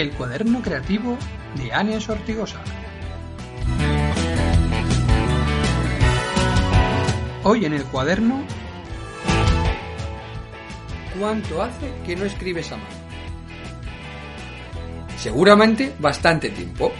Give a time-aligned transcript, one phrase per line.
[0.00, 1.18] El cuaderno creativo
[1.56, 2.58] de Ania Sortigosa.
[7.44, 8.42] Hoy en el cuaderno
[11.18, 12.88] ¿Cuánto hace que no escribes a mano?
[15.18, 16.92] Seguramente bastante tiempo.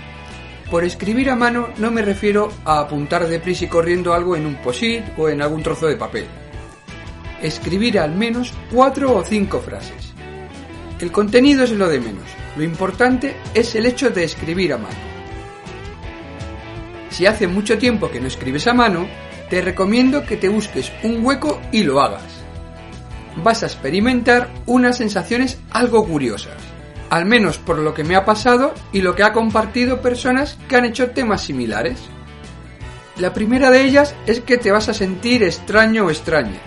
[0.70, 4.56] Por escribir a mano no me refiero a apuntar deprisa y corriendo algo en un
[4.56, 6.26] posit o en algún trozo de papel.
[7.40, 10.12] Escribir al menos cuatro o cinco frases.
[11.00, 12.39] El contenido es lo de menos.
[12.56, 15.10] Lo importante es el hecho de escribir a mano.
[17.10, 19.06] Si hace mucho tiempo que no escribes a mano,
[19.48, 22.22] te recomiendo que te busques un hueco y lo hagas.
[23.36, 26.56] Vas a experimentar unas sensaciones algo curiosas,
[27.10, 30.76] al menos por lo que me ha pasado y lo que ha compartido personas que
[30.76, 32.00] han hecho temas similares.
[33.16, 36.58] La primera de ellas es que te vas a sentir extraño o extraña.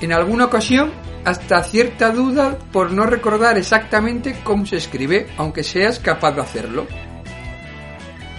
[0.00, 0.92] En alguna ocasión
[1.24, 6.86] hasta cierta duda por no recordar exactamente cómo se escribe, aunque seas capaz de hacerlo.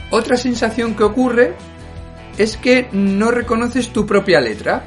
[0.10, 1.54] Otra sensación que ocurre
[2.38, 4.84] es que no reconoces tu propia letra,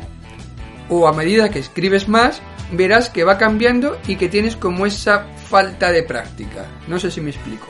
[0.88, 5.26] o a medida que escribes más, verás que va cambiando y que tienes como esa
[5.48, 6.66] falta de práctica.
[6.88, 7.66] No sé si me explico.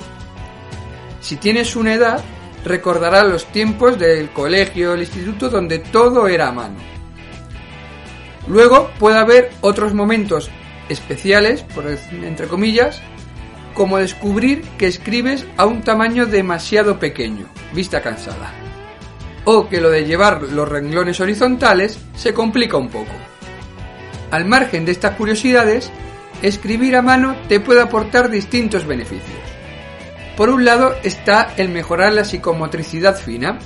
[1.21, 2.23] Si tienes una edad,
[2.65, 6.77] recordarás los tiempos del colegio, el instituto, donde todo era a mano.
[8.47, 10.51] Luego puede haber otros momentos
[10.89, 13.01] especiales, por entre comillas,
[13.75, 18.53] como descubrir que escribes a un tamaño demasiado pequeño, vista cansada.
[19.45, 23.13] O que lo de llevar los renglones horizontales se complica un poco.
[24.31, 25.91] Al margen de estas curiosidades,
[26.43, 29.39] escribir a mano te puede aportar distintos beneficios.
[30.37, 33.59] Por un lado está el mejorar la psicomotricidad fina.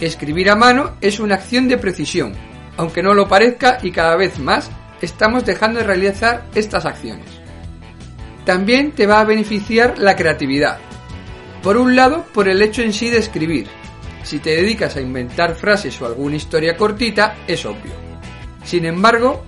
[0.00, 2.34] Escribir a mano es una acción de precisión,
[2.76, 4.70] aunque no lo parezca y cada vez más
[5.00, 7.26] estamos dejando de realizar estas acciones.
[8.44, 10.78] También te va a beneficiar la creatividad.
[11.62, 13.66] Por un lado, por el hecho en sí de escribir.
[14.22, 17.92] Si te dedicas a inventar frases o alguna historia cortita, es obvio.
[18.64, 19.44] Sin embargo,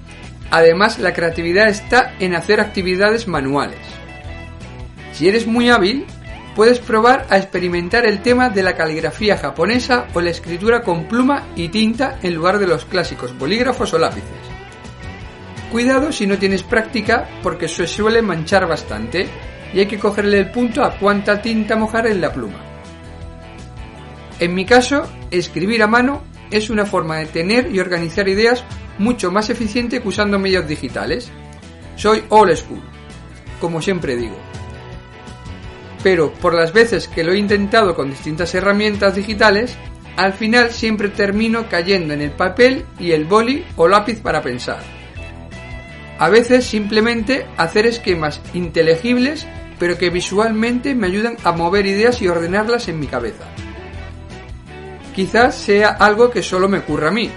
[0.50, 3.78] además la creatividad está en hacer actividades manuales.
[5.12, 6.06] Si eres muy hábil,
[6.58, 11.46] puedes probar a experimentar el tema de la caligrafía japonesa o la escritura con pluma
[11.54, 14.28] y tinta en lugar de los clásicos bolígrafos o lápices.
[15.70, 19.28] Cuidado si no tienes práctica porque se suele manchar bastante
[19.72, 22.58] y hay que cogerle el punto a cuánta tinta mojar en la pluma.
[24.41, 28.64] En mi caso, escribir a mano es una forma de tener y organizar ideas
[28.98, 31.30] mucho más eficiente que usando medios digitales.
[31.94, 32.82] Soy old school,
[33.60, 34.34] como siempre digo.
[36.03, 39.76] Pero por las veces que lo he intentado con distintas herramientas digitales,
[40.16, 44.81] al final siempre termino cayendo en el papel y el boli o lápiz para pensar.
[46.19, 49.47] A veces simplemente hacer esquemas inteligibles
[49.78, 53.44] pero que visualmente me ayudan a mover ideas y ordenarlas en mi cabeza.
[55.15, 57.30] Quizás sea algo que solo me ocurra a mí,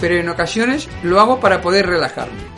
[0.00, 2.52] pero en ocasiones lo hago para poder relajarme.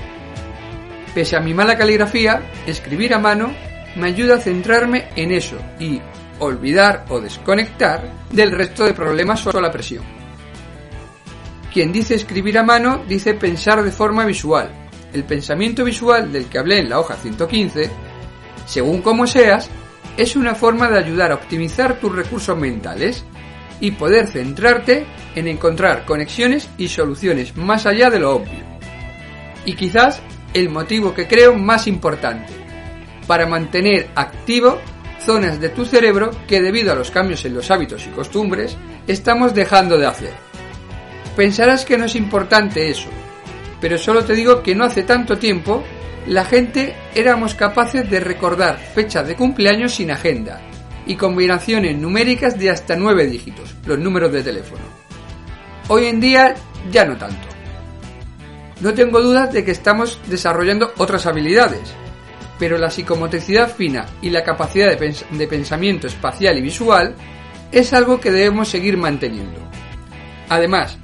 [1.14, 3.52] Pese a mi mala caligrafía, escribir a mano
[3.96, 6.00] me ayuda a centrarme en eso y
[6.38, 10.04] olvidar o desconectar del resto de problemas o la presión.
[11.72, 14.70] Quien dice escribir a mano dice pensar de forma visual.
[15.12, 17.90] El pensamiento visual del que hablé en la hoja 115
[18.66, 19.70] según como seas,
[20.16, 23.24] es una forma de ayudar a optimizar tus recursos mentales
[23.80, 28.64] y poder centrarte en encontrar conexiones y soluciones más allá de lo obvio.
[29.64, 32.52] Y quizás el motivo que creo más importante,
[33.26, 34.78] para mantener activo
[35.20, 38.76] zonas de tu cerebro que debido a los cambios en los hábitos y costumbres
[39.06, 40.32] estamos dejando de hacer.
[41.36, 43.08] Pensarás que no es importante eso,
[43.80, 45.82] pero solo te digo que no hace tanto tiempo
[46.26, 50.60] la gente éramos capaces de recordar fechas de cumpleaños sin agenda
[51.06, 54.82] y combinaciones numéricas de hasta nueve dígitos, los números de teléfono.
[55.88, 56.54] Hoy en día
[56.90, 57.46] ya no tanto.
[58.80, 61.94] No tengo dudas de que estamos desarrollando otras habilidades,
[62.58, 67.14] pero la psicomotricidad fina y la capacidad de, pensamiento espacial y visual
[67.72, 69.60] es algo que debemos seguir manteniendo.
[70.48, 70.98] Además,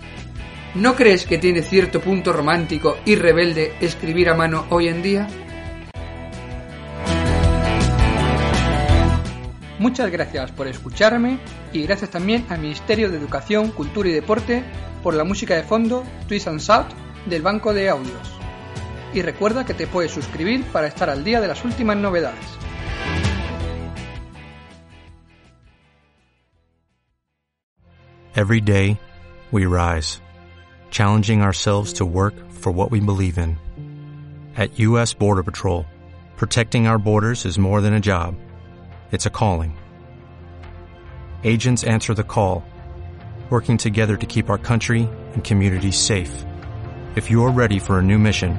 [0.74, 5.26] ¿No crees que tiene cierto punto romántico y rebelde escribir a mano hoy en día?
[9.80, 11.40] Muchas gracias por escucharme
[11.72, 14.62] y gracias también al Ministerio de Educación, Cultura y Deporte
[15.02, 16.86] por la música de fondo Twist and Shout
[17.26, 18.39] del Banco de Audios.
[19.12, 22.60] Y recuerda que te puedes suscribir para estar al día de las últimas novedades.
[28.36, 28.98] Every day,
[29.50, 30.20] we rise,
[30.90, 33.58] challenging ourselves to work for what we believe in.
[34.56, 35.12] At U.S.
[35.12, 35.84] Border Patrol,
[36.36, 38.36] protecting our borders is more than a job,
[39.10, 39.76] it's a calling.
[41.42, 42.64] Agents answer the call,
[43.50, 46.44] working together to keep our country and communities safe.
[47.16, 48.58] If you are ready for a new mission,